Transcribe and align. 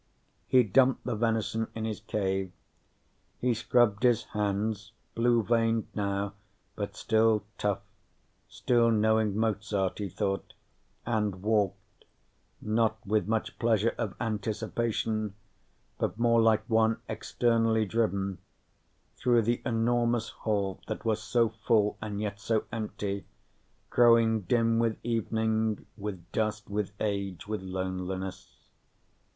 He 0.47 0.63
dumped 0.63 1.03
the 1.05 1.15
venison 1.15 1.67
in 1.75 1.85
his 1.85 1.99
cave. 1.99 2.51
He 3.39 3.53
scrubbed 3.53 4.01
his 4.01 4.23
hands, 4.23 4.93
blue 5.13 5.43
veined 5.43 5.89
now, 5.93 6.33
but 6.75 6.95
still 6.95 7.43
tough, 7.59 7.81
still 8.47 8.89
knowing 8.89 9.37
Mozart, 9.37 9.99
he 9.99 10.09
thought, 10.09 10.55
and 11.05 11.43
walked 11.43 12.05
not 12.59 12.97
with 13.05 13.27
much 13.27 13.59
pleasure 13.59 13.93
of 13.99 14.15
anticipation, 14.19 15.35
but 15.99 16.17
more 16.17 16.41
like 16.41 16.67
one 16.67 16.97
externally 17.07 17.85
driven 17.85 18.39
through 19.17 19.43
the 19.43 19.61
enormous 19.63 20.29
hall 20.29 20.81
that 20.87 21.05
was 21.05 21.21
so 21.21 21.49
full 21.49 21.99
and 22.01 22.19
yet 22.19 22.39
so 22.39 22.63
empty, 22.71 23.27
growing 23.91 24.41
dim 24.41 24.79
with 24.79 24.97
evening, 25.03 25.85
with 25.95 26.25
dust, 26.31 26.71
with 26.71 26.91
age, 26.99 27.47
with 27.47 27.61
loneliness. 27.61 28.63